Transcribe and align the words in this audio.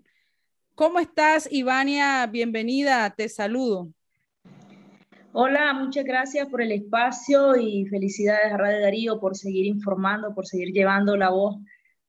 ¿Cómo 0.74 1.00
estás, 1.00 1.48
Ivania? 1.52 2.26
Bienvenida, 2.26 3.14
te 3.16 3.30
saludo. 3.30 3.94
Hola, 5.32 5.74
muchas 5.74 6.06
gracias 6.06 6.50
por 6.50 6.64
el 6.64 6.72
espacio 6.72 7.56
y 7.56 7.86
felicidades 7.86 8.52
a 8.52 8.58
Radio 8.58 8.82
Darío 8.82 9.20
por 9.20 9.38
seguir 9.38 9.68
informando, 9.68 10.34
por 10.34 10.48
seguir 10.48 10.74
llevando 10.74 11.16
la 11.16 11.30
voz 11.30 11.58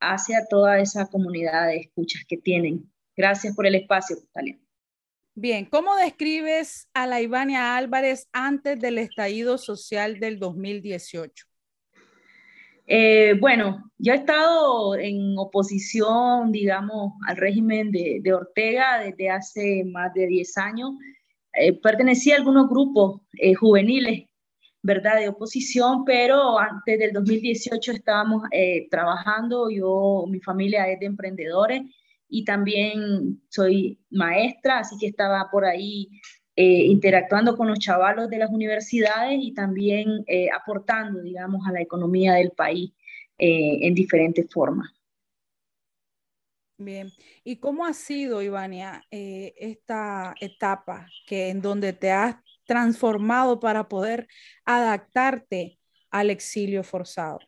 hacia 0.00 0.46
toda 0.48 0.78
esa 0.78 1.04
comunidad 1.06 1.66
de 1.66 1.80
escuchas 1.80 2.22
que 2.26 2.38
tienen. 2.38 2.90
Gracias 3.14 3.54
por 3.54 3.66
el 3.66 3.74
espacio, 3.74 4.16
Talia. 4.32 4.58
Bien, 5.40 5.66
¿cómo 5.66 5.94
describes 5.94 6.88
a 6.94 7.06
la 7.06 7.20
Ivania 7.20 7.76
Álvarez 7.76 8.28
antes 8.32 8.76
del 8.80 8.98
estallido 8.98 9.56
social 9.56 10.18
del 10.18 10.40
2018? 10.40 11.46
Eh, 12.88 13.36
bueno, 13.38 13.88
yo 13.98 14.14
he 14.14 14.16
estado 14.16 14.96
en 14.96 15.38
oposición, 15.38 16.50
digamos, 16.50 17.12
al 17.28 17.36
régimen 17.36 17.92
de, 17.92 18.34
Ortega 18.34 18.98
desde 18.98 19.30
hace 19.30 19.84
más 19.84 20.12
de 20.12 20.26
10 20.26 20.58
años. 20.58 20.90
Eh, 21.52 21.72
pertenecía 21.72 22.34
a 22.34 22.38
algunos 22.38 22.68
grupos 22.68 23.20
eh, 23.34 23.54
juveniles, 23.54 24.26
¿verdad?, 24.82 25.20
de 25.20 25.28
oposición, 25.28 26.04
pero 26.04 26.58
antes 26.58 26.98
del 26.98 27.12
2018 27.12 27.92
estábamos 27.92 28.42
trabajando, 28.90 29.70
yo, 29.70 30.24
mi 30.28 30.40
familia 30.40 30.88
es 30.88 30.98
de 30.98 31.06
emprendedores 31.06 31.82
y 32.28 32.44
también 32.44 33.42
soy 33.48 34.00
maestra, 34.10 34.80
así 34.80 34.96
que 34.98 35.06
estaba 35.06 35.48
por 35.50 35.64
ahí 35.64 36.08
eh, 36.60 36.86
interactuando 36.86 37.56
con 37.56 37.68
los 37.68 37.78
chavalos 37.78 38.28
de 38.28 38.38
las 38.38 38.50
universidades 38.50 39.38
y 39.40 39.54
también 39.54 40.24
eh, 40.26 40.48
aportando, 40.50 41.20
digamos, 41.22 41.64
a 41.68 41.72
la 41.72 41.80
economía 41.80 42.34
del 42.34 42.50
país 42.50 42.92
eh, 43.38 43.78
en 43.82 43.94
diferentes 43.94 44.46
formas. 44.52 44.90
Bien, 46.76 47.12
¿y 47.44 47.56
cómo 47.56 47.86
ha 47.86 47.92
sido, 47.92 48.42
Ivania, 48.42 49.04
esta 49.10 50.34
etapa 50.40 51.06
que 51.26 51.48
en 51.50 51.60
donde 51.60 51.92
te 51.92 52.10
has 52.10 52.36
transformado 52.66 53.58
para 53.60 53.88
poder 53.88 54.28
adaptarte 54.64 55.78
al 56.10 56.30
exilio 56.30 56.84
forzado? 56.84 57.38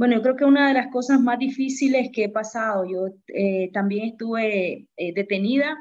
Bueno, 0.00 0.16
yo 0.16 0.22
creo 0.22 0.36
que 0.36 0.46
una 0.46 0.68
de 0.68 0.72
las 0.72 0.86
cosas 0.86 1.20
más 1.20 1.38
difíciles 1.38 2.08
que 2.10 2.24
he 2.24 2.28
pasado, 2.30 2.86
yo 2.90 3.08
eh, 3.28 3.70
también 3.70 4.06
estuve 4.06 4.88
eh, 4.96 5.12
detenida 5.14 5.76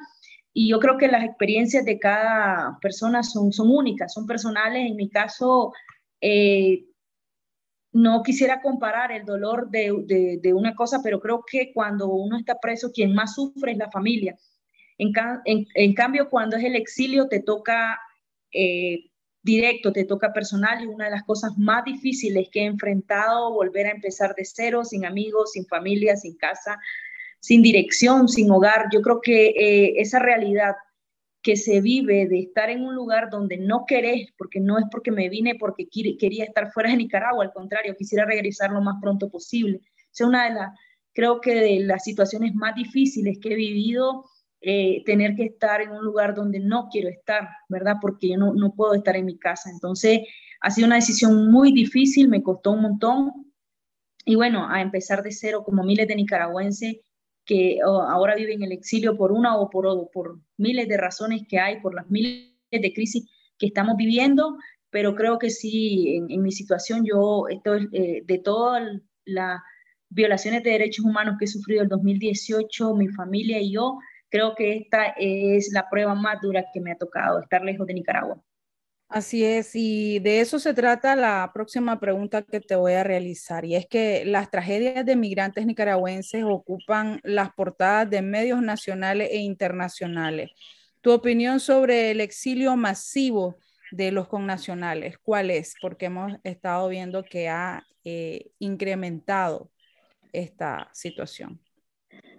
y 0.52 0.67
yo 0.67 0.80
creo 0.81 0.98
que 0.98 1.08
las 1.08 1.23
experiencias 1.23 1.86
de 1.86 2.00
cada 2.00 2.78
persona 2.81 3.23
son, 3.23 3.53
son 3.53 3.72
únicas, 3.72 4.13
son 4.13 4.28
personales. 4.28 4.90
En 4.90 4.97
mi 4.97 5.09
caso, 5.09 5.72
eh, 6.19 6.84
no 7.94 8.22
quisiera 8.22 8.62
comparar 8.62 9.13
el 9.13 9.24
dolor 9.24 9.69
de, 9.69 10.38
de, 10.41 10.53
una 10.53 10.75
cosa, 10.75 11.00
pero 11.01 11.22
creo 11.22 11.46
que 11.50 11.72
cuando 11.74 12.09
uno 12.09 12.38
está 12.38 12.59
preso, 12.59 12.91
quien 12.91 13.16
más 13.16 13.36
sufre 13.36 13.72
es 13.72 13.78
la 13.78 13.90
familia. 13.90 14.38
En, 14.97 15.13
en, 15.46 15.66
en 15.75 15.94
cambio, 15.94 16.30
cuando 16.30 16.57
es 16.57 16.66
el 16.66 16.75
exilio, 16.75 17.30
te 17.30 17.40
toca 17.40 17.97
directo, 19.41 19.91
te 19.91 20.05
toca 20.05 20.33
personal 20.33 20.83
y 20.83 20.88
una 20.88 21.05
de 21.05 21.11
las 21.11 21.23
cosas 21.23 21.57
más 21.57 21.85
difíciles 21.85 22.50
que 22.51 22.61
he 22.61 22.66
enfrentado, 22.66 23.53
volver 23.53 23.88
a 23.88 23.91
empezar 23.91 24.35
de 24.35 24.45
cero, 24.45 24.83
sin 24.83 25.05
amigos, 25.05 25.53
sin 25.53 25.66
familia, 25.66 26.16
sin 26.16 26.35
casa, 26.35 26.77
sin 27.39 27.61
dirección, 27.61 28.27
sin 28.27 28.51
hogar. 28.51 28.88
Yo 28.94 29.01
creo 29.01 29.22
que 29.22 29.47
eh, 29.47 29.94
esa 29.97 30.19
realidad 30.19 30.75
que 31.41 31.55
se 31.55 31.79
vive 31.79 32.27
de 32.27 32.39
estar 32.39 32.69
en 32.69 32.83
un 32.83 32.95
lugar 32.95 33.29
donde 33.29 33.57
no 33.57 33.85
querés, 33.85 34.29
porque 34.38 34.59
no 34.59 34.77
es 34.77 34.85
porque 34.91 35.11
me 35.11 35.29
vine 35.29 35.56
porque 35.56 35.88
quería 35.88 36.44
estar 36.44 36.71
fuera 36.71 36.89
de 36.89 36.97
Nicaragua, 36.97 37.45
al 37.45 37.53
contrario, 37.53 37.95
quisiera 37.97 38.25
regresar 38.25 38.71
lo 38.71 38.81
más 38.81 38.95
pronto 39.01 39.29
posible. 39.29 39.79
Es 40.11 40.21
una 40.21 40.50
de 40.50 40.56
las, 40.56 40.77
creo 41.13 41.39
que 41.39 41.56
de 41.56 41.79
las 41.81 42.03
situaciones 42.03 42.53
más 42.56 42.75
difíciles 42.75 43.39
que 43.41 43.53
he 43.53 43.56
vivido 43.56 44.25
eh, 44.62 45.03
tener 45.06 45.36
que 45.36 45.46
estar 45.46 45.81
en 45.81 45.92
un 45.92 46.03
lugar 46.03 46.36
donde 46.36 46.59
no 46.59 46.90
quiero 46.92 47.09
estar, 47.09 47.47
¿verdad? 47.70 47.96
Porque 48.02 48.30
yo 48.30 48.38
no, 48.38 48.53
no 48.53 48.74
puedo 48.74 48.94
estar 48.94 49.16
en 49.16 49.25
mi 49.25 49.38
casa. 49.38 49.70
Entonces, 49.70 50.22
ha 50.62 50.72
sido 50.72 50.88
una 50.88 50.96
decisión 50.96 51.52
muy 51.52 51.72
difícil, 51.72 52.28
me 52.28 52.44
costó 52.44 52.72
un 52.72 52.81
montón. 52.81 53.53
Y 54.25 54.36
bueno, 54.36 54.68
a 54.69 54.81
empezar 54.81 55.24
de 55.24 55.31
cero, 55.31 55.64
como 55.64 55.84
miles 55.84 56.08
de 56.08 56.16
nicaragüenses 56.16 56.98
que 57.46 57.80
ahora 57.84 58.36
viven 58.36 58.58
en 58.58 58.66
el 58.66 58.72
exilio 58.74 59.18
por 59.18 59.31
una 59.31 59.58
o 59.58 59.72
por, 59.72 60.12
por 60.12 60.40
miles 60.58 60.88
de 60.88 60.98
razones 60.98 61.48
que 61.50 61.58
hay, 61.58 61.80
por 61.81 61.96
las 61.96 62.08
miles 62.08 62.52
de 62.72 62.94
crisis 62.94 63.25
que 63.58 63.66
estamos 63.66 63.98
viviendo, 63.98 64.56
pero 64.92 65.16
creo 65.16 65.40
que 65.40 65.50
sí, 65.50 66.16
en, 66.30 66.44
mi 66.44 66.52
situación 66.52 67.03
yo 67.06 67.48
estoy 67.50 67.90
eh, 67.92 68.22
de 68.24 68.38
todas 68.38 68.84
las 69.25 69.62
violaciones 70.09 70.64
de 70.64 70.72
derechos 70.72 71.06
humanos 71.06 71.38
que 71.40 71.46
he 71.46 71.48
sufrido 71.48 71.81
el 71.81 71.90
2018, 71.90 72.96
mi 72.96 73.08
familia 73.08 73.59
y 73.59 73.72
yo, 73.72 73.98
creo 74.29 74.56
que 74.56 74.78
esta 74.78 75.13
es 75.17 75.72
la 75.73 75.90
prueba 75.90 76.16
más 76.16 76.41
dura 76.41 76.66
que 76.73 76.79
me 76.79 76.91
ha 76.91 76.97
tocado, 76.97 77.40
estar 77.40 77.63
lejos 77.63 77.88
de 77.88 77.94
Nicaragua. 77.94 78.41
Así 79.07 79.44
es, 79.44 79.72
y 79.73 80.19
de 80.19 80.40
eso 80.40 80.59
se 80.59 80.72
trata 80.75 81.16
la 81.16 81.50
próxima 81.51 82.00
pregunta 82.00 82.44
que 82.44 82.59
te 82.59 82.75
voy 82.75 82.94
a 82.94 83.03
realizar, 83.03 83.66
y 83.66 83.75
es 83.75 83.88
que 83.88 84.23
las 84.23 84.51
tragedias 84.51 85.03
de 85.03 85.16
migrantes 85.16 85.66
nicaragüenses 85.66 86.44
ocupan 86.44 87.19
las 87.23 87.51
portadas 87.53 88.07
de 88.07 88.22
medios 88.22 88.62
nacionales 88.62 89.29
e 89.31 89.38
internacionales. 89.38 90.51
Tu 91.01 91.12
opinión 91.12 91.59
sobre 91.59 92.12
el 92.12 92.22
exilio 92.22 92.75
masivo 92.75 93.57
de 93.91 94.12
los 94.12 94.28
connacionales, 94.28 95.18
¿cuál 95.18 95.50
es? 95.50 95.73
Porque 95.81 96.06
hemos 96.06 96.34
estado 96.44 96.88
viendo 96.88 97.23
que 97.23 97.50
ha 97.50 97.84
eh, 98.03 98.51
incrementado 98.59 99.72
esta 100.31 100.89
situación. 100.94 101.59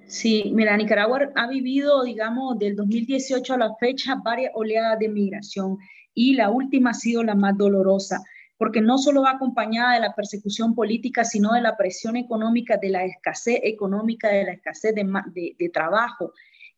Sí, 0.07 0.51
mira, 0.55 0.77
Nicaragua 0.77 1.31
ha 1.37 1.47
vivido, 1.47 2.03
digamos, 2.03 2.59
del 2.59 2.75
2018 2.75 3.55
a 3.55 3.59
la 3.59 3.75
fecha 3.77 4.17
varias 4.17 4.51
oleadas 4.55 4.99
de 4.99 5.09
migración 5.09 5.79
y 6.15 6.35
la 6.35 6.51
última 6.51 6.91
ha 6.91 6.95
sido 6.95 7.23
la 7.23 7.37
más 7.37 7.57
dolorosa, 7.57 8.21
porque 8.59 8.81
no 8.81 8.99
solo 8.99 9.23
va 9.23 9.31
acompañada 9.31 9.95
de 9.95 10.01
la 10.01 10.15
persecución 10.15 10.75
política, 10.75 11.25
sino 11.25 11.53
de 11.53 11.61
la 11.61 11.77
presión 11.77 12.17
económica, 12.17 12.77
de 12.77 12.91
la 12.91 13.05
escasez 13.05 13.61
económica, 13.63 14.29
de 14.29 14.45
la 14.45 14.53
escasez 14.53 14.95
de, 14.95 15.71
trabajo 15.73 16.33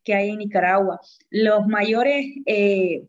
que 0.04 0.14
hay 0.14 0.28
en 0.28 0.38
Nicaragua. 0.38 1.00
Los 1.30 1.66
mayores 1.66 2.26
eh, 2.44 3.06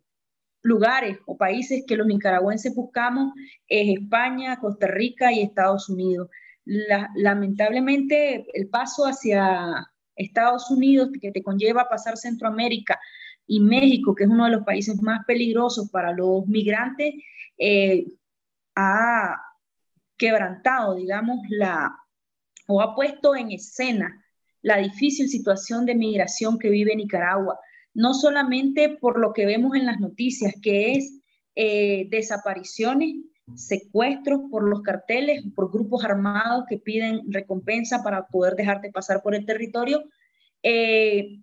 lugares 0.62 1.18
o 1.26 1.38
países 1.38 1.84
que 1.86 1.98
los 1.98 2.08
nicaragüenses 2.08 2.74
buscamos 2.74 3.34
es 3.68 4.00
España, 4.00 4.58
Costa 4.58 4.88
Rica 4.88 5.32
y 5.32 5.42
Estados 5.42 5.90
Unidos. 5.90 6.30
Lamentablemente, 6.66 8.46
el 8.54 8.70
paso 8.70 9.06
hacia 9.06 9.92
Estados 10.16 10.70
Unidos, 10.72 11.10
que 11.22 11.32
te 11.32 11.44
conlleva 11.44 11.90
pasar 11.90 12.18
Centroamérica 12.18 13.00
y 13.48 13.60
México, 13.60 14.16
que 14.16 14.24
es 14.24 14.30
uno 14.30 14.46
de 14.46 14.52
los 14.52 14.64
países 14.64 15.02
más 15.02 15.26
peligrosos 15.26 15.90
para 15.90 16.12
los 16.14 16.48
migrantes, 16.48 17.14
eh, 17.58 18.06
ha 18.76 19.42
quebrantado, 20.18 20.96
digamos, 20.96 21.40
la, 21.50 21.96
o 22.68 22.82
ha 22.82 22.96
puesto 22.96 23.36
en 23.36 23.52
escena 23.52 24.24
la 24.62 24.78
difícil 24.78 25.28
situación 25.28 25.86
de 25.86 25.96
migración 25.96 26.58
que 26.58 26.70
vive 26.70 26.96
Nicaragua, 26.96 27.60
no 27.94 28.14
solamente 28.14 28.98
por 29.02 29.20
lo 29.20 29.34
que 29.34 29.46
vemos 29.46 29.76
en 29.76 29.86
las 29.86 30.00
noticias, 30.00 30.56
que 30.62 30.94
es 30.94 31.20
eh, 31.56 32.08
desapariciones, 32.10 33.16
secuestros 33.56 34.42
por 34.50 34.68
los 34.68 34.82
carteles, 34.82 35.44
por 35.56 35.72
grupos 35.72 36.04
armados 36.06 36.66
que 36.68 36.78
piden 36.78 37.22
recompensa 37.32 38.04
para 38.04 38.28
poder 38.28 38.56
dejarte 38.56 38.92
pasar 38.92 39.22
por 39.22 39.36
el 39.36 39.46
territorio. 39.46 40.04
Eh, 40.62 41.40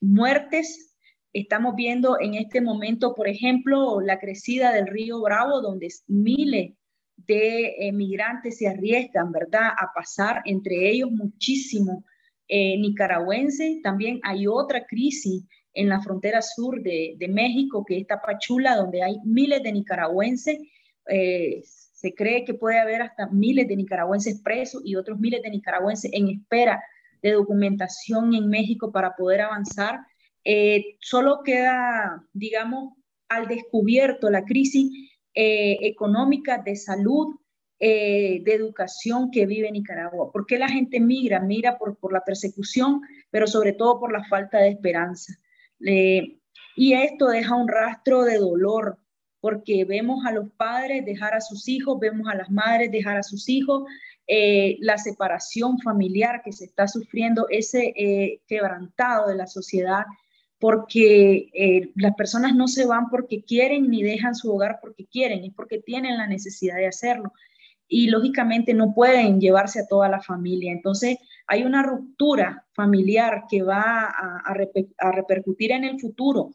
muertes, 0.00 0.96
estamos 1.32 1.74
viendo 1.76 2.18
en 2.20 2.34
este 2.34 2.60
momento, 2.60 3.14
por 3.14 3.28
ejemplo, 3.28 4.00
la 4.00 4.18
crecida 4.18 4.72
del 4.72 4.86
río 4.86 5.20
Bravo, 5.20 5.60
donde 5.60 5.88
miles 6.06 6.74
de 7.16 7.90
migrantes 7.92 8.58
se 8.58 8.68
arriesgan, 8.68 9.32
¿verdad?, 9.32 9.70
a 9.76 9.92
pasar, 9.94 10.42
entre 10.44 10.90
ellos 10.90 11.10
muchísimos 11.10 12.04
eh, 12.48 12.78
nicaragüense. 12.78 13.80
También 13.82 14.20
hay 14.22 14.46
otra 14.46 14.86
crisis 14.86 15.44
en 15.74 15.88
la 15.88 16.00
frontera 16.00 16.40
sur 16.42 16.80
de, 16.80 17.16
México, 17.28 17.84
que 17.84 17.98
es 17.98 18.06
Tapachula, 18.06 18.76
donde 18.76 19.02
hay 19.02 19.16
miles 19.24 19.62
de 19.62 19.72
nicaragüenses. 19.72 20.58
Eh, 21.08 21.62
se 21.64 22.14
cree 22.14 22.44
que 22.44 22.54
puede 22.54 22.78
haber 22.78 23.02
hasta 23.02 23.26
miles 23.28 23.68
de 23.68 23.76
nicaragüenses 23.76 24.40
presos 24.42 24.82
y 24.84 24.96
otros 24.96 25.18
miles 25.18 25.42
de 25.42 25.50
nicaragüenses 25.50 26.10
en 26.12 26.28
espera 26.28 26.82
de 27.22 27.32
documentación 27.32 28.34
en 28.34 28.48
México 28.48 28.92
para 28.92 29.16
poder 29.16 29.40
avanzar. 29.42 30.00
Eh, 30.44 30.96
solo 31.00 31.42
queda, 31.44 32.22
digamos, 32.32 32.94
al 33.28 33.48
descubierto 33.48 34.30
la 34.30 34.44
crisis 34.44 34.90
eh, 35.34 35.78
económica 35.82 36.58
de 36.58 36.76
salud, 36.76 37.36
de 37.78 38.42
educación 38.46 39.30
que 39.30 39.44
vive 39.44 39.70
Nicaragua. 39.70 40.32
¿Por 40.32 40.46
qué 40.46 40.58
la 40.58 40.66
gente 40.66 40.98
migra? 40.98 41.40
Migra 41.40 41.76
por, 41.76 41.98
por 41.98 42.10
la 42.10 42.24
persecución, 42.24 43.02
pero 43.30 43.46
sobre 43.46 43.74
todo 43.74 44.00
por 44.00 44.10
la 44.10 44.24
falta 44.24 44.56
de 44.56 44.70
esperanza 44.70 45.34
y 46.76 46.92
esto 46.92 47.28
deja 47.28 47.56
un 47.56 47.66
rastro 47.66 48.22
de 48.22 48.36
dolor, 48.36 48.98
porque 49.46 49.84
vemos 49.84 50.26
a 50.26 50.32
los 50.32 50.50
padres 50.56 51.04
dejar 51.04 51.32
a 51.32 51.40
sus 51.40 51.68
hijos, 51.68 52.00
vemos 52.00 52.26
a 52.26 52.34
las 52.34 52.50
madres 52.50 52.90
dejar 52.90 53.16
a 53.16 53.22
sus 53.22 53.48
hijos, 53.48 53.84
eh, 54.26 54.76
la 54.80 54.98
separación 54.98 55.78
familiar 55.78 56.42
que 56.44 56.50
se 56.50 56.64
está 56.64 56.88
sufriendo, 56.88 57.46
ese 57.48 57.92
eh, 57.96 58.40
quebrantado 58.48 59.28
de 59.28 59.36
la 59.36 59.46
sociedad, 59.46 60.04
porque 60.58 61.48
eh, 61.54 61.92
las 61.94 62.16
personas 62.16 62.56
no 62.56 62.66
se 62.66 62.86
van 62.86 63.08
porque 63.08 63.44
quieren 63.44 63.88
ni 63.88 64.02
dejan 64.02 64.34
su 64.34 64.52
hogar 64.52 64.80
porque 64.82 65.06
quieren, 65.06 65.44
es 65.44 65.54
porque 65.54 65.78
tienen 65.78 66.18
la 66.18 66.26
necesidad 66.26 66.74
de 66.74 66.88
hacerlo 66.88 67.32
y 67.86 68.08
lógicamente 68.08 68.74
no 68.74 68.94
pueden 68.94 69.40
llevarse 69.40 69.78
a 69.78 69.86
toda 69.86 70.08
la 70.08 70.20
familia. 70.20 70.72
Entonces 70.72 71.18
hay 71.46 71.62
una 71.62 71.84
ruptura 71.84 72.66
familiar 72.72 73.44
que 73.48 73.62
va 73.62 74.06
a, 74.08 75.12
repercutir 75.12 75.70
en 75.70 75.84
el 75.84 76.00
futuro 76.00 76.50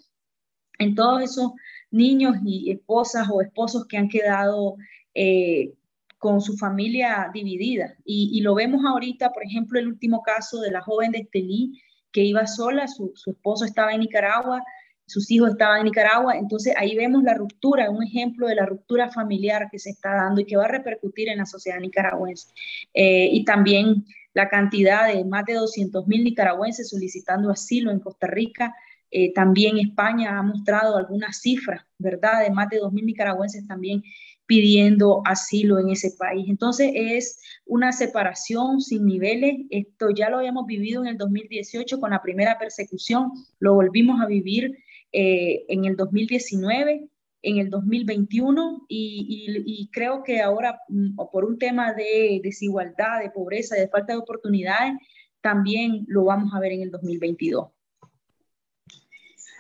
en 0.77 0.93
todos 0.93 1.21
esos 1.21 1.51
niños 1.91 2.37
y 2.43 2.71
esposas 2.71 3.27
o 3.29 3.41
esposos 3.41 3.85
que 3.87 3.97
han 3.97 4.09
quedado 4.09 4.75
eh, 5.13 5.73
con 6.17 6.39
su 6.39 6.55
familia 6.55 7.29
dividida. 7.33 7.95
Y, 8.05 8.41
lo 8.41 8.53
vemos 8.53 8.81
ahorita, 8.85 9.31
por 9.31 9.43
ejemplo, 9.43 9.79
el 9.79 9.87
último 9.87 10.21
caso 10.21 10.61
de 10.61 10.71
la 10.71 10.81
joven 10.81 11.11
de 11.11 11.19
Estelí, 11.19 11.81
que 12.11 12.23
iba 12.23 12.45
sola, 12.45 12.87
su, 12.87 13.11
esposo 13.25 13.65
estaba 13.65 13.93
en 13.93 14.01
Nicaragua, 14.01 14.63
sus 15.07 15.31
hijos 15.31 15.49
estaban 15.49 15.79
en 15.79 15.85
Nicaragua, 15.85 16.37
entonces 16.37 16.75
ahí 16.77 16.95
vemos 16.95 17.23
la 17.23 17.33
ruptura, 17.33 17.89
un 17.89 18.03
ejemplo 18.03 18.47
de 18.47 18.55
la 18.55 18.65
ruptura 18.67 19.09
familiar 19.09 19.67
que 19.71 19.79
se 19.79 19.89
está 19.89 20.13
dando 20.13 20.41
y 20.41 20.45
que 20.45 20.57
va 20.57 20.65
a 20.65 20.69
repercutir 20.69 21.27
en 21.27 21.39
la 21.39 21.45
sociedad 21.45 21.79
nicaragüense. 21.79 22.53
Eh, 22.93 23.29
y 23.31 23.43
también 23.43 24.05
la 24.33 24.47
cantidad 24.47 25.13
de 25.13 25.25
más 25.25 25.45
de 25.45 25.55
200 25.55 26.07
mil 26.07 26.23
nicaragüenses 26.23 26.89
solicitando 26.89 27.49
asilo 27.49 27.91
en 27.91 27.99
Costa 27.99 28.27
Rica. 28.27 28.75
Eh, 29.11 29.33
también 29.33 29.77
España 29.77 30.39
ha 30.39 30.41
mostrado 30.41 30.97
algunas 30.97 31.41
cifras, 31.41 31.85
¿verdad? 31.97 32.43
De 32.43 32.49
más 32.49 32.69
de 32.69 32.79
2 32.79 32.93
mil 32.93 33.05
nicaragüenses 33.05 33.67
también 33.67 34.03
pidiendo 34.45 35.21
asilo 35.25 35.79
en 35.79 35.89
ese 35.89 36.11
país. 36.17 36.45
Entonces 36.49 36.91
es 36.93 37.39
una 37.65 37.91
separación 37.91 38.81
sin 38.81 39.05
niveles. 39.05 39.65
Esto 39.69 40.09
ya 40.09 40.29
lo 40.29 40.39
habíamos 40.39 40.65
vivido 40.65 41.01
en 41.01 41.07
el 41.07 41.17
2018 41.17 41.99
con 41.99 42.11
la 42.11 42.21
primera 42.21 42.57
persecución, 42.59 43.31
lo 43.59 43.75
volvimos 43.75 44.19
a 44.21 44.25
vivir 44.25 44.77
eh, 45.13 45.63
en 45.67 45.85
el 45.85 45.95
2019, 45.95 47.07
en 47.43 47.57
el 47.57 47.69
2021 47.69 48.85
y, 48.87 49.89
creo 49.91 50.23
que 50.23 50.41
ahora 50.41 50.79
mm, 50.89 51.15
por 51.31 51.45
un 51.45 51.57
tema 51.57 51.93
de 51.93 52.39
desigualdad, 52.43 53.21
de 53.21 53.29
pobreza, 53.29 53.75
de 53.75 53.87
falta 53.87 54.13
de 54.13 54.19
oportunidades, 54.19 54.93
también 55.41 56.05
lo 56.07 56.25
vamos 56.25 56.53
a 56.53 56.59
ver 56.59 56.73
en 56.73 56.81
el 56.81 56.91
2022. 56.91 57.69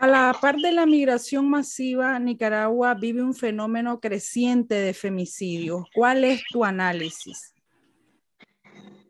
A 0.01 0.07
la 0.07 0.35
par 0.41 0.55
de 0.55 0.71
la 0.71 0.87
migración 0.87 1.47
masiva, 1.47 2.17
Nicaragua 2.17 2.95
vive 2.95 3.21
un 3.21 3.35
fenómeno 3.35 3.99
creciente 3.99 4.73
de 4.73 4.95
femicidios. 4.95 5.85
¿Cuál 5.93 6.23
es 6.23 6.41
tu 6.51 6.65
análisis? 6.65 7.53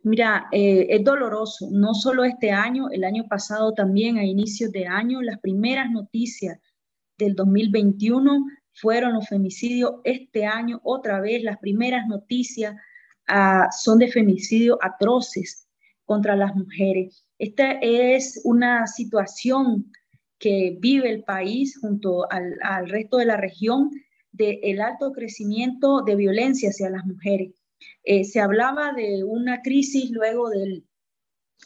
Mira, 0.03 0.49
eh, 0.51 0.87
es 0.89 1.01
doloroso, 1.01 1.69
no 1.71 1.93
solo 1.93 2.25
este 2.25 2.51
año, 2.51 2.89
el 2.89 3.05
año 3.05 3.23
pasado 3.29 3.73
también, 3.73 4.17
a 4.17 4.25
inicios 4.25 4.69
de 4.73 4.85
año, 4.85 5.21
las 5.21 5.39
primeras 5.39 5.89
noticias 5.89 6.59
del 7.17 7.35
2021 7.35 8.45
fueron 8.73 9.13
los 9.13 9.29
femicidios. 9.29 9.93
Este 10.03 10.45
año, 10.45 10.81
otra 10.83 11.21
vez, 11.21 11.41
las 11.41 11.57
primeras 11.59 12.05
noticias 12.05 12.75
ah, 13.29 13.69
son 13.71 13.97
de 13.99 14.09
femicidios 14.09 14.77
atroces 14.81 15.69
contra 16.03 16.35
las 16.35 16.53
mujeres. 16.53 17.25
Esta 17.39 17.79
es 17.79 18.41
una 18.43 18.87
situación 18.87 19.89
que 20.41 20.75
vive 20.79 21.07
el 21.07 21.23
país 21.23 21.77
junto 21.79 22.25
al, 22.31 22.89
resto 22.89 23.17
de 23.17 23.25
la 23.25 23.37
región 23.37 23.91
del 24.31 24.81
alto 24.81 25.11
crecimiento 25.11 26.01
de 26.01 26.15
violencia 26.15 26.69
hacia 26.69 26.89
las 26.89 27.05
mujeres. 27.05 27.53
Eh, 28.03 28.23
se 28.23 28.39
hablaba 28.39 28.91
de 28.91 29.23
una 29.23 29.61
crisis 29.61 30.09
luego 30.09 30.49
del 30.49 30.83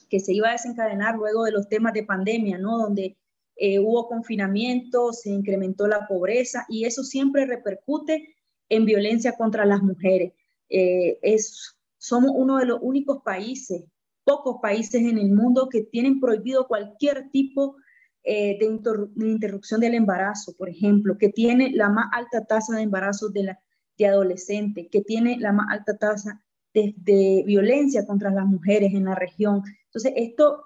que 0.10 0.20
se 0.20 0.34
iba 0.34 0.50
a 0.50 0.54
desencadenar 0.54 1.16
luego 1.16 1.46
de 1.46 1.54
los 1.54 1.70
temas 1.70 1.94
de 1.94 2.04
pandemia, 2.04 2.58
¿no? 2.58 2.78
Donde 2.78 3.18
eh, 3.56 3.80
hubo 3.80 4.10
confinamiento, 4.10 5.14
se 5.14 5.30
incrementó 5.30 5.88
la 5.88 6.06
pobreza 6.06 6.66
y 6.68 6.84
eso 6.84 7.04
siempre 7.04 7.46
repercute 7.46 8.36
en 8.68 8.84
violencia 8.84 9.38
contra 9.38 9.66
las 9.66 9.82
mujeres. 9.82 10.34
Eh, 10.68 11.18
es, 11.22 11.78
somos 11.98 12.32
uno 12.36 12.58
de 12.58 12.66
los 12.66 12.80
únicos 12.82 13.22
países, 13.24 13.86
pocos 14.26 14.58
países 14.62 15.02
en 15.02 15.18
el 15.18 15.32
mundo 15.32 15.70
que 15.70 15.84
tienen 15.84 16.20
prohibido 16.20 16.68
cualquier 16.68 17.30
tipo 17.30 17.78
de, 18.26 18.58
de, 18.60 19.28
interrupción 19.28 19.82
del 19.82 19.94
embarazo, 19.94 20.54
por 20.58 20.70
ejemplo, 20.70 21.18
que 21.18 21.30
tiene 21.30 21.72
la 21.74 21.90
más 21.90 22.08
alta 22.12 22.46
tasa 22.46 22.76
de 22.76 22.82
embarazo 22.82 23.30
de 23.30 23.44
la, 23.44 23.60
de 23.98 24.08
adolescente, 24.08 24.88
que 24.90 25.02
tiene 25.02 25.38
la 25.40 25.52
más 25.52 25.68
alta 25.70 25.98
tasa 25.98 26.42
de, 26.74 27.44
violencia 27.46 28.06
contra 28.06 28.30
las 28.32 28.46
mujeres 28.46 28.94
en 28.94 29.06
la 29.06 29.16
región. 29.16 29.64
Entonces, 29.86 30.14
esto 30.16 30.66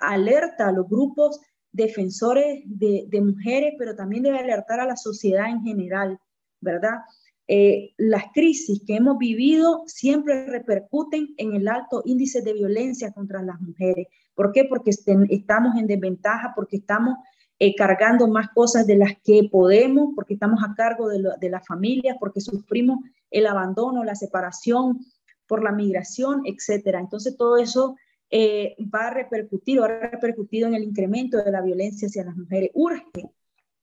alerta 0.00 0.68
a 0.68 0.72
los 0.72 0.88
grupos 0.88 1.40
defensores 1.72 2.62
de, 2.64 3.20
mujeres, 3.20 3.74
pero 3.78 3.94
también 3.94 4.22
debe 4.22 4.38
alertar 4.38 4.80
a 4.80 4.86
la 4.86 4.96
sociedad 4.96 5.48
en 5.48 5.62
general, 5.62 6.18
¿verdad? 6.60 6.98
Eh, 7.46 7.92
las 7.98 8.24
crisis 8.32 8.82
que 8.86 8.96
hemos 8.96 9.18
vivido 9.18 9.82
siempre 9.86 10.46
repercuten 10.46 11.34
en 11.36 11.54
el 11.54 11.68
alto 11.68 12.02
índice 12.04 12.40
de 12.42 12.54
violencia 12.54 13.12
contra 13.12 13.42
las 13.42 13.60
mujeres. 13.60 14.08
¿Por 14.34 14.52
qué? 14.52 14.64
Porque 14.64 14.90
estamos 14.90 15.76
en 15.76 15.86
desventaja, 15.86 16.52
porque 16.56 16.78
estamos 16.78 17.16
eh, 17.58 17.74
cargando 17.74 18.26
más 18.28 18.48
cosas 18.54 18.86
de 18.86 18.96
las 18.96 19.12
que 19.22 19.48
podemos, 19.50 20.14
porque 20.14 20.34
estamos 20.34 20.62
a 20.64 20.74
cargo 20.74 21.08
de, 21.08 21.22
de 21.38 21.50
las 21.50 21.66
familias, 21.66 22.16
porque 22.18 22.40
sufrimos 22.40 22.98
el 23.30 23.46
abandono, 23.46 24.04
la 24.04 24.14
separación, 24.14 25.00
por 25.46 25.62
la 25.62 25.72
migración, 25.72 26.42
etcétera. 26.44 27.00
Entonces 27.00 27.36
todo 27.36 27.56
eso 27.58 27.96
eh, 28.30 28.74
va 28.92 29.08
a 29.08 29.14
repercutir 29.14 29.78
o 29.78 29.84
ha 29.84 29.88
repercutido 29.88 30.66
en 30.68 30.74
el 30.74 30.82
incremento 30.82 31.42
de 31.42 31.50
la 31.50 31.60
violencia 31.60 32.06
hacia 32.06 32.24
las 32.24 32.36
mujeres. 32.36 32.70
Urge, 32.74 33.04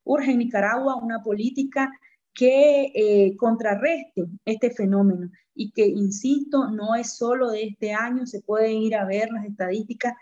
urge 0.04 0.32
en 0.32 0.40
Nicaragua 0.40 0.96
una 0.96 1.24
política 1.24 1.92
que 2.34 2.92
eh, 2.96 3.36
contrarreste 3.38 4.26
este 4.46 4.72
fenómeno 4.72 5.30
y 5.54 5.72
que, 5.72 5.86
insisto, 5.86 6.70
no 6.70 6.96
es 6.96 7.16
solo 7.16 7.50
de 7.50 7.64
este 7.64 7.94
año, 7.94 8.26
se 8.26 8.42
pueden 8.42 8.74
ir 8.78 8.96
a 8.96 9.06
ver 9.06 9.30
las 9.32 9.46
estadísticas 9.46 10.14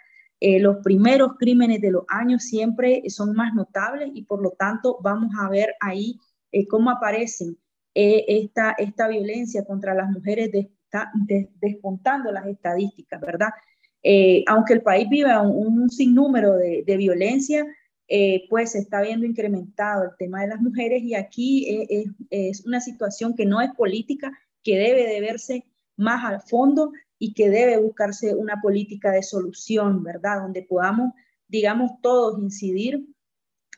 eh, 0.42 0.60
los 0.60 0.78
primeros 0.78 1.34
crímenes 1.38 1.82
de 1.82 1.92
los 1.92 2.06
años 2.08 2.44
siempre 2.44 3.04
son 3.10 3.34
más 3.34 3.54
notables 3.54 4.10
y 4.14 4.24
por 4.24 4.42
lo 4.42 4.52
tanto 4.52 4.98
vamos 5.04 5.32
a 5.38 5.50
ver 5.50 5.76
ahí 5.82 6.18
eh, 6.54 6.66
cómo 6.68 6.92
aparecen 6.92 7.58
eh, 7.94 8.24
esta, 8.28 8.72
esta 8.78 9.10
violencia 9.10 9.66
contra 9.66 9.94
las 9.94 10.10
mujeres 10.10 10.50
despuntando 11.60 12.32
las 12.32 12.48
estadísticas, 12.48 13.20
¿verdad? 13.22 13.50
aunque 14.48 14.74
el 14.74 14.82
país 14.82 15.10
viva 15.10 15.42
un, 15.42 15.90
sinnúmero 15.90 16.56
de, 16.56 16.84
de 16.88 16.98
violencia, 16.98 17.66
pues 18.50 18.72
se 18.72 18.80
está 18.80 19.02
viendo 19.02 19.26
incrementado 19.26 20.04
el 20.04 20.18
tema 20.18 20.42
de 20.42 20.48
las 20.48 20.62
mujeres 20.62 21.04
y 21.04 21.14
aquí 21.14 21.88
es, 21.90 22.08
es 22.30 22.66
una 22.66 22.82
situación 22.82 23.36
que 23.36 23.46
no 23.46 23.62
es 23.62 23.70
política, 23.76 24.32
que 24.64 24.78
debe 24.78 25.08
de 25.08 25.22
verse 25.22 25.66
más 25.96 26.26
al 26.26 26.42
fondo 26.42 26.92
y 27.20 27.34
que 27.34 27.50
debe 27.50 27.78
buscarse 27.78 28.34
una 28.34 28.62
política 28.62 29.12
de 29.12 29.22
solución, 29.22 30.04
¿verdad? 30.04 30.42
Donde 30.42 30.64
podamos, 30.64 31.14
digamos, 31.48 31.92
todos 32.02 32.40
incidir 32.40 33.06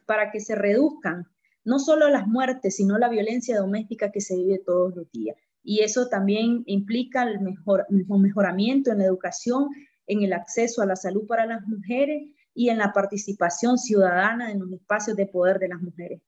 para 0.05 0.31
que 0.31 0.39
se 0.39 0.55
reduzcan 0.55 1.27
no 1.63 1.79
solo 1.79 2.07
las 2.09 2.27
muertes, 2.27 2.75
sino 2.75 2.97
la 2.97 3.09
violencia 3.09 3.57
doméstica 3.57 4.11
que 4.11 4.21
se 4.21 4.35
vive 4.35 4.59
todos 4.59 4.95
los 4.95 5.11
días. 5.11 5.35
Y 5.63 5.81
eso 5.81 6.07
también 6.07 6.63
implica 6.65 7.23
el, 7.23 7.39
mejor, 7.39 7.85
mejoramiento 7.89 8.91
en 8.91 8.99
la 8.99 9.05
educación, 9.05 9.69
en 10.07 10.23
el 10.23 10.33
acceso 10.33 10.81
a 10.81 10.85
la 10.85 10.95
salud 10.95 11.27
para 11.27 11.45
las 11.45 11.65
mujeres 11.67 12.23
y 12.53 12.69
en 12.69 12.77
la 12.77 12.91
participación 12.93 13.77
ciudadana 13.77 14.51
en 14.51 14.59
los 14.59 14.71
espacios 14.71 15.15
de 15.15 15.25
poder 15.25 15.59
de 15.59 15.69
las 15.69 15.81
mujeres. 15.81 16.21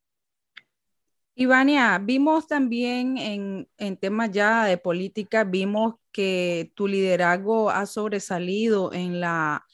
Ivania, 1.36 2.00
vimos 2.00 2.48
también 2.48 3.18
en, 3.18 3.68
en 3.77 3.98
temas 3.98 4.32
ya 4.32 4.65
de 4.65 4.77
política, 4.77 5.44
vimos 5.44 5.96
que 6.12 6.72
tu 6.75 6.88
liderazgo 6.88 7.72
ha 7.72 7.86
sobresalido 7.88 8.94
en 8.94 9.20
la 9.20 9.65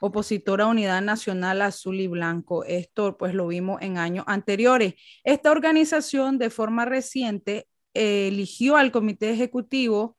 opositora 0.00 0.66
Unidad 0.66 1.00
Nacional 1.00 1.62
Azul 1.62 1.98
y 1.98 2.08
Blanco. 2.08 2.64
Esto 2.64 3.16
pues 3.16 3.32
lo 3.32 3.46
vimos 3.46 3.80
en 3.80 3.96
años 3.96 4.24
anteriores. 4.28 4.94
Esta 5.24 5.50
organización 5.50 6.36
de 6.36 6.50
forma 6.50 6.84
reciente 6.84 7.68
eligió 7.94 8.76
al 8.76 8.92
comité 8.92 9.30
ejecutivo, 9.30 10.18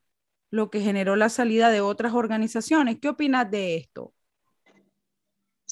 lo 0.49 0.71
que 0.71 0.81
generó 0.81 1.15
la 1.15 1.29
salida 1.29 1.69
de 1.69 1.81
otras 1.81 2.13
organizaciones. 2.13 2.97
¿Qué 2.99 3.09
opinas 3.09 3.51
de 3.51 3.75
esto? 3.75 4.14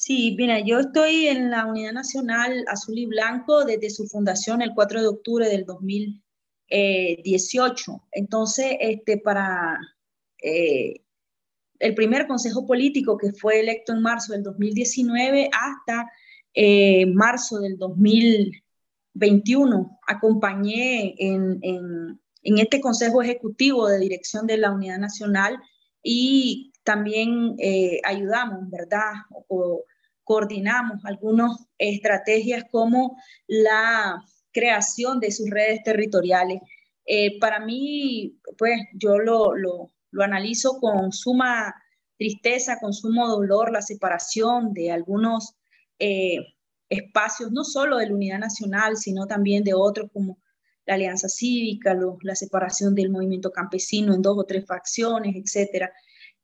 Sí, 0.05 0.35
mira, 0.37 0.59
yo 0.59 0.79
estoy 0.79 1.29
en 1.29 1.49
la 1.49 1.65
Unidad 1.65 1.93
Nacional 1.93 2.65
Azul 2.67 2.97
y 2.97 3.05
Blanco 3.05 3.63
desde 3.63 3.89
su 3.89 4.05
fundación 4.05 4.61
el 4.61 4.73
4 4.75 4.99
de 4.99 5.07
octubre 5.07 5.47
del 5.47 5.63
2018. 5.63 8.03
Entonces, 8.11 8.75
este, 8.81 9.19
para 9.19 9.79
eh, 10.43 10.95
el 11.79 11.95
primer 11.95 12.27
consejo 12.27 12.67
político 12.67 13.17
que 13.17 13.31
fue 13.31 13.61
electo 13.61 13.93
en 13.93 14.01
marzo 14.01 14.33
del 14.33 14.43
2019 14.43 15.49
hasta 15.53 16.11
eh, 16.53 17.05
marzo 17.05 17.59
del 17.59 17.77
2021, 17.77 19.99
acompañé 20.05 21.15
en, 21.17 22.19
este 22.41 22.81
consejo 22.81 23.21
ejecutivo 23.21 23.87
de 23.87 23.99
dirección 23.99 24.47
de 24.47 24.57
la 24.57 24.71
Unidad 24.71 24.99
Nacional 24.99 25.57
y 26.03 26.73
también 26.83 27.55
eh, 27.57 28.01
ayudamos, 28.03 28.69
¿verdad? 28.69 29.13
O, 29.47 29.85
coordinamos 30.23 31.03
algunas 31.05 31.51
estrategias 31.77 32.65
como 32.71 33.17
la 33.47 34.23
creación 34.51 35.19
de 35.19 35.31
sus 35.31 35.49
redes 35.49 35.83
territoriales. 35.83 36.61
Eh, 37.05 37.39
para 37.39 37.59
mí, 37.59 38.39
pues 38.57 38.79
yo 38.93 39.19
lo, 39.19 39.55
lo, 39.55 39.91
lo, 40.11 40.23
analizo 40.23 40.79
con 40.79 41.11
suma 41.11 41.75
tristeza, 42.17 42.77
con 42.79 42.93
sumo 42.93 43.27
dolor, 43.27 43.71
la 43.71 43.81
separación 43.81 44.73
de 44.73 44.91
algunos 44.91 45.55
eh, 45.99 46.37
espacios, 46.87 47.51
no 47.51 47.63
solo 47.63 47.97
de 47.97 48.07
la 48.07 48.13
Unidad 48.13 48.39
Nacional, 48.39 48.95
sino 48.97 49.25
también 49.25 49.63
de 49.63 49.73
otros 49.73 50.09
como 50.13 50.37
la 50.85 50.95
Alianza 50.95 51.27
Cívica, 51.29 51.97
la 52.21 52.35
separación 52.35 52.93
del 52.93 53.09
movimiento 53.09 53.51
campesino 53.51 54.13
en 54.13 54.21
dos 54.21 54.37
o 54.37 54.43
tres 54.43 54.65
facciones, 54.65 55.35
etcétera. 55.35 55.91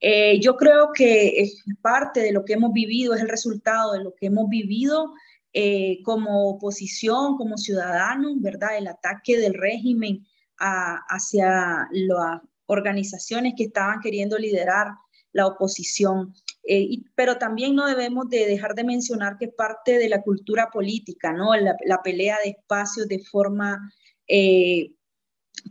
Eh, 0.01 0.39
yo 0.39 0.55
creo 0.55 0.91
que 0.93 1.49
parte 1.81 2.21
de 2.21 2.31
lo 2.31 2.45
que 2.45 2.53
hemos 2.53 2.71
vivido, 2.71 3.13
es 3.13 3.21
el 3.21 3.29
resultado 3.29 3.93
de 3.93 4.03
lo 4.03 4.13
que 4.15 4.27
hemos 4.27 4.47
vivido 4.49 5.13
eh, 5.53 6.01
como 6.03 6.49
oposición, 6.49 7.37
como 7.37 7.57
ciudadanos, 7.57 8.33
¿verdad? 8.39 8.77
El 8.77 8.87
ataque 8.87 9.37
del 9.37 9.53
régimen 9.53 10.25
hacia 10.57 11.87
las 11.91 12.41
organizaciones 12.65 13.53
que 13.55 13.63
estaban 13.63 14.01
queriendo 14.01 14.37
liderar 14.37 14.87
la 15.31 15.47
oposición. 15.47 16.33
Eh, 16.67 17.01
pero 17.15 17.37
también 17.37 17.75
no 17.75 17.87
debemos 17.87 18.29
de 18.29 18.45
dejar 18.45 18.75
de 18.75 18.83
mencionar 18.83 19.37
que 19.37 19.47
parte 19.47 19.97
de 19.97 20.09
la 20.09 20.21
cultura 20.21 20.69
política, 20.69 21.31
¿no? 21.31 21.55
La, 21.55 22.01
pelea 22.03 22.37
de 22.43 22.51
espacios 22.51 23.07
de 23.07 23.19
forma 23.19 23.91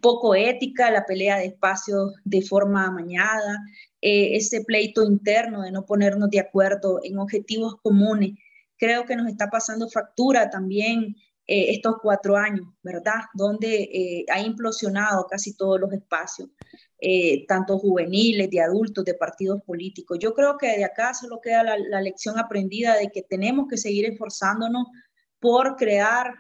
poco 0.01 0.35
ética, 0.35 0.91
la 0.91 1.05
pelea 1.05 1.39
de 1.39 1.47
espacios 1.47 2.15
de 2.25 2.43
forma 2.43 2.87
amañada, 2.87 3.59
eh, 4.01 4.37
ese 4.37 4.63
pleito 4.65 5.05
interno 5.05 5.63
de 5.63 5.73
no 5.73 5.85
ponernos 5.85 6.31
de 6.31 6.41
acuerdo 6.41 7.01
en 7.03 7.19
objetivos 7.19 7.77
comunes. 7.83 8.33
Creo 8.77 9.05
que 9.05 9.17
nos 9.17 9.29
está 9.29 9.51
pasando 9.51 9.89
factura 9.89 10.51
también 10.51 11.17
eh, 11.47 11.71
estos 11.71 11.97
cuatro 12.01 12.37
años, 12.37 12.67
¿verdad? 12.83 13.23
Donde 13.35 13.83
eh, 13.83 14.25
ha 14.31 14.41
implosionado 14.41 15.27
casi 15.27 15.57
todos 15.57 15.81
los 15.81 15.93
espacios, 15.93 16.51
tanto 17.47 17.79
juveniles, 17.79 18.51
de 18.51 18.61
adultos, 18.61 19.05
de 19.05 19.15
partidos 19.15 19.63
políticos. 19.63 20.19
Yo 20.21 20.35
creo 20.35 20.59
que 20.59 20.77
de 20.77 20.85
acá 20.85 21.15
solo 21.15 21.41
queda 21.41 21.63
la, 21.63 21.79
la 21.79 22.01
lección 22.01 22.39
aprendida 22.39 22.97
de 22.97 23.09
que 23.09 23.23
tenemos 23.23 23.69
que 23.69 23.77
seguir 23.77 24.05
esforzándonos 24.07 24.89
por 25.41 25.77
crear 25.77 26.35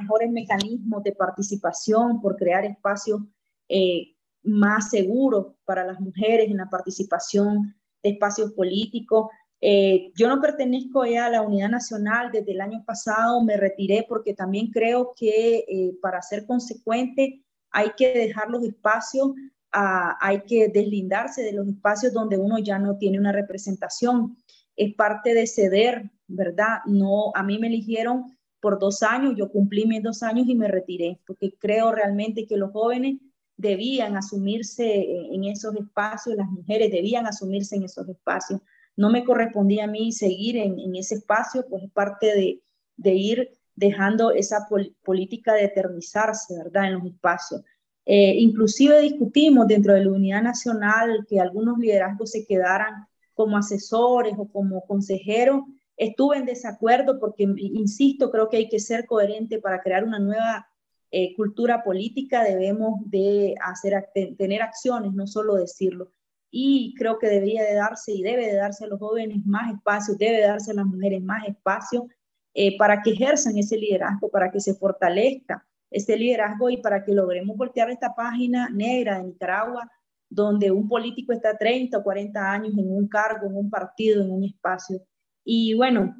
mejores 0.00 0.30
mecanismos 0.30 1.02
de 1.02 1.12
participación, 1.12 2.20
por 2.20 2.36
crear 2.36 2.64
espacios 2.64 3.20
eh, 3.68 4.14
más 4.42 4.90
seguros 4.90 5.54
para 5.64 5.84
las 5.84 6.00
mujeres 6.00 6.50
en 6.50 6.56
la 6.56 6.70
participación 6.70 7.74
de 8.02 8.10
espacios 8.10 8.52
políticos. 8.52 9.28
Eh, 9.60 10.12
yo 10.16 10.28
no 10.28 10.40
pertenezco 10.40 11.04
ya 11.04 11.26
a 11.26 11.30
la 11.30 11.42
Unidad 11.42 11.68
Nacional, 11.68 12.30
desde 12.32 12.52
el 12.52 12.60
año 12.60 12.84
pasado 12.86 13.42
me 13.42 13.56
retiré 13.56 14.06
porque 14.08 14.32
también 14.32 14.70
creo 14.70 15.12
que 15.16 15.64
eh, 15.68 15.98
para 16.00 16.22
ser 16.22 16.46
consecuente 16.46 17.44
hay 17.70 17.90
que 17.96 18.12
dejar 18.14 18.48
los 18.50 18.62
espacios, 18.64 19.32
ah, 19.72 20.16
hay 20.20 20.42
que 20.42 20.68
deslindarse 20.68 21.42
de 21.42 21.52
los 21.52 21.68
espacios 21.68 22.12
donde 22.12 22.38
uno 22.38 22.58
ya 22.58 22.78
no 22.78 22.96
tiene 22.96 23.18
una 23.18 23.32
representación. 23.32 24.36
Es 24.76 24.94
parte 24.94 25.34
de 25.34 25.46
ceder, 25.46 26.08
¿verdad? 26.28 26.78
No, 26.86 27.32
a 27.34 27.42
mí 27.42 27.58
me 27.58 27.66
eligieron 27.66 28.37
por 28.60 28.78
dos 28.78 29.02
años, 29.02 29.34
yo 29.36 29.50
cumplí 29.50 29.86
mis 29.86 30.02
dos 30.02 30.22
años 30.22 30.46
y 30.48 30.54
me 30.54 30.68
retiré, 30.68 31.20
porque 31.26 31.54
creo 31.58 31.92
realmente 31.92 32.46
que 32.46 32.56
los 32.56 32.72
jóvenes 32.72 33.18
debían 33.56 34.16
asumirse 34.16 35.34
en 35.34 35.44
esos 35.44 35.74
espacios, 35.74 36.36
las 36.36 36.48
mujeres 36.48 36.90
debían 36.90 37.26
asumirse 37.26 37.76
en 37.76 37.84
esos 37.84 38.08
espacios. 38.08 38.60
No 38.96 39.10
me 39.10 39.24
correspondía 39.24 39.84
a 39.84 39.88
mí 39.88 40.12
seguir 40.12 40.56
en, 40.56 40.96
ese 40.96 41.16
espacio, 41.16 41.66
pues 41.68 41.84
es 41.84 41.90
parte 41.90 42.60
de, 42.96 43.14
ir 43.14 43.50
dejando 43.74 44.32
esa 44.32 44.68
política 45.04 45.54
de 45.54 45.64
eternizarse, 45.64 46.56
¿verdad?, 46.56 46.86
en 46.86 46.94
los 46.94 47.04
espacios. 47.06 47.62
Eh, 48.06 48.34
inclusive 48.38 49.00
discutimos 49.00 49.66
dentro 49.68 49.92
de 49.92 50.04
la 50.04 50.12
unidad 50.12 50.42
nacional 50.42 51.26
que 51.28 51.40
algunos 51.40 51.78
liderazgos 51.78 52.30
se 52.30 52.46
quedaran 52.46 53.06
como 53.34 53.56
asesores 53.56 54.34
o 54.36 54.48
como 54.48 54.84
consejeros 54.86 55.62
Estuve 55.98 56.36
en 56.36 56.46
desacuerdo 56.46 57.18
porque, 57.18 57.42
insisto, 57.42 58.30
creo 58.30 58.48
que 58.48 58.56
hay 58.56 58.68
que 58.68 58.78
ser 58.78 59.04
coherente 59.04 59.58
para 59.58 59.82
crear 59.82 60.04
una 60.04 60.20
nueva 60.20 60.68
eh, 61.10 61.34
cultura 61.34 61.82
política, 61.82 62.44
debemos 62.44 63.00
de 63.06 63.56
hacer, 63.60 64.08
tener 64.36 64.62
acciones, 64.62 65.12
no 65.12 65.26
solo 65.26 65.56
decirlo. 65.56 66.12
Y 66.50 66.94
creo 66.96 67.18
que 67.18 67.26
debería 67.26 67.64
de 67.64 67.74
darse 67.74 68.12
y 68.12 68.22
debe 68.22 68.46
de 68.46 68.54
darse 68.54 68.84
a 68.84 68.88
los 68.88 69.00
jóvenes 69.00 69.44
más 69.44 69.74
espacio, 69.74 70.14
debe 70.16 70.36
de 70.36 70.46
darse 70.46 70.70
a 70.70 70.74
las 70.74 70.86
mujeres 70.86 71.20
más 71.20 71.46
espacio 71.48 72.06
eh, 72.54 72.78
para 72.78 73.02
que 73.02 73.10
ejerzan 73.10 73.58
ese 73.58 73.76
liderazgo, 73.76 74.30
para 74.30 74.52
que 74.52 74.60
se 74.60 74.74
fortalezca 74.74 75.66
ese 75.90 76.16
liderazgo 76.16 76.70
y 76.70 76.76
para 76.76 77.02
que 77.04 77.12
logremos 77.12 77.56
voltear 77.56 77.90
esta 77.90 78.14
página 78.14 78.68
negra 78.70 79.18
de 79.18 79.24
Nicaragua, 79.24 79.90
donde 80.28 80.70
un 80.70 80.86
político 80.86 81.32
está 81.32 81.56
30 81.56 81.98
o 81.98 82.02
40 82.04 82.52
años 82.52 82.74
en 82.78 82.88
un 82.88 83.08
cargo, 83.08 83.46
en 83.46 83.56
un 83.56 83.70
partido, 83.70 84.22
en 84.22 84.30
un 84.30 84.44
espacio 84.44 85.02
y 85.50 85.72
bueno, 85.72 86.14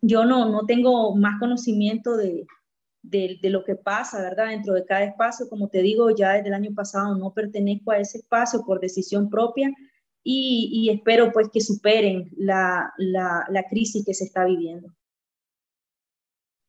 yo 0.00 0.24
no, 0.24 0.48
no 0.48 0.64
tengo 0.64 1.14
más 1.14 1.38
conocimiento 1.38 2.16
de, 2.16 2.46
de, 3.02 3.38
lo 3.50 3.62
que 3.62 3.74
pasa, 3.74 4.22
¿verdad? 4.22 4.48
Dentro 4.48 4.72
de 4.72 4.86
cada 4.86 5.04
espacio, 5.04 5.50
como 5.50 5.68
te 5.68 5.82
digo, 5.82 6.16
ya 6.16 6.32
desde 6.32 6.48
el 6.48 6.54
año 6.54 6.72
pasado 6.74 7.14
no 7.14 7.34
pertenezco 7.34 7.90
a 7.90 7.98
ese 7.98 8.18
espacio 8.18 8.64
por 8.64 8.80
decisión 8.80 9.28
propia 9.28 9.70
y, 10.22 10.88
espero 10.90 11.30
pues 11.30 11.50
que 11.52 11.60
superen 11.60 12.30
la, 12.38 12.90
la 12.96 13.64
crisis 13.68 14.02
que 14.02 14.14
se 14.14 14.24
está 14.24 14.46
viviendo. 14.46 14.88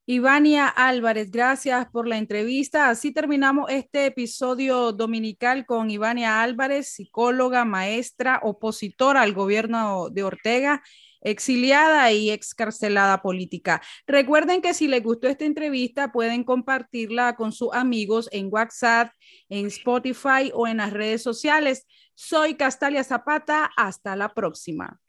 Ivania 0.06 0.68
Álvarez, 0.68 1.32
gracias 1.32 1.88
por 1.90 2.10
la 2.10 2.18
entrevista. 2.18 2.90
Así 2.90 3.14
terminamos 3.14 3.72
este 3.72 4.08
episodio 4.08 4.92
dominical 4.92 5.66
con 5.66 5.90
Ivania 5.90 6.44
Álvarez, 6.44 6.90
psicóloga, 6.90 7.64
maestra, 7.64 8.42
opositora 8.44 9.22
al 9.22 9.34
gobierno 9.34 10.10
de 10.10 10.24
Ortega 10.24 10.84
exiliada 11.26 12.12
y 12.12 12.32
excarcelada 12.32 13.22
política. 13.22 13.82
Recuerden 14.08 14.62
que 14.62 14.74
si 14.74 14.88
les 14.88 15.04
gustó 15.04 15.28
esta 15.28 15.44
entrevista 15.44 16.12
pueden 16.12 16.44
compartirla 16.44 17.36
con 17.36 17.52
sus 17.52 17.74
amigos 17.74 18.30
en 18.32 18.48
WhatsApp, 18.50 19.12
en 19.50 19.66
Spotify 19.66 20.52
o 20.54 20.68
en 20.68 20.78
las 20.78 20.94
redes 20.94 21.22
sociales. 21.22 21.86
Soy 22.14 22.56
Castalia 22.56 23.04
Zapata. 23.04 23.72
Hasta 23.76 24.16
la 24.16 24.34
próxima. 24.34 25.00